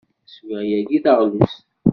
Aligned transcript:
Swiɣ 0.33 0.61
yagi 0.71 0.99
taɣlust. 1.05 1.55